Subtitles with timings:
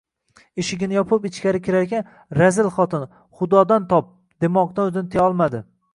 [0.61, 2.09] Eshigini yopib ichkari kirarkan:—
[2.39, 3.05] Razil xotin,
[3.41, 5.63] Xudodan top!-demoqdan o'zini tiya olmadi.